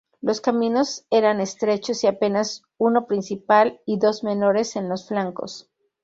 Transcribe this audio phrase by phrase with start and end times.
[0.19, 5.69] Los caminos eran estrechos y apenas uno principal y dos menores en los flancos.